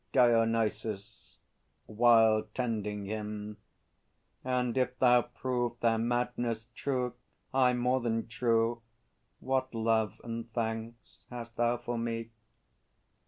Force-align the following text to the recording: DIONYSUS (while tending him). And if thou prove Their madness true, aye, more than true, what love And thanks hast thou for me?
DIONYSUS 0.13 1.37
(while 1.85 2.45
tending 2.55 3.05
him). 3.05 3.57
And 4.43 4.75
if 4.75 4.97
thou 4.97 5.21
prove 5.21 5.79
Their 5.79 5.99
madness 5.99 6.65
true, 6.73 7.13
aye, 7.53 7.73
more 7.73 7.99
than 8.01 8.25
true, 8.27 8.81
what 9.41 9.75
love 9.75 10.19
And 10.23 10.51
thanks 10.53 11.25
hast 11.29 11.55
thou 11.57 11.77
for 11.77 11.99
me? 11.99 12.31